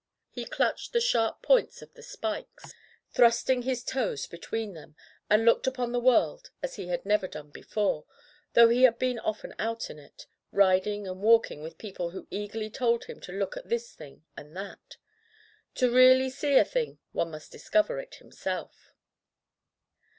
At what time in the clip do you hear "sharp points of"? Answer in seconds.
0.99-1.93